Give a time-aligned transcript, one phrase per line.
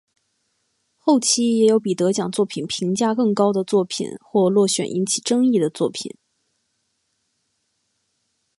[0.97, 6.17] 后期也有比得奖作品评价更高的作品或落选引起争议的作品。